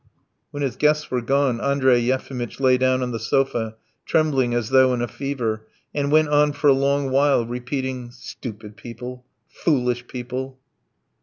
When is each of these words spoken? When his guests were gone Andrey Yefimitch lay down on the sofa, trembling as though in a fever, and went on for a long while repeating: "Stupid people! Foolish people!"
When 0.49 0.63
his 0.63 0.77
guests 0.77 1.11
were 1.11 1.21
gone 1.21 1.61
Andrey 1.61 1.99
Yefimitch 1.99 2.59
lay 2.59 2.75
down 2.79 3.03
on 3.03 3.11
the 3.11 3.19
sofa, 3.19 3.75
trembling 4.03 4.51
as 4.55 4.69
though 4.69 4.95
in 4.95 5.01
a 5.03 5.07
fever, 5.07 5.67
and 5.93 6.11
went 6.11 6.29
on 6.29 6.53
for 6.53 6.69
a 6.69 6.73
long 6.73 7.11
while 7.11 7.45
repeating: 7.45 8.09
"Stupid 8.09 8.77
people! 8.77 9.23
Foolish 9.47 10.07
people!" 10.07 10.57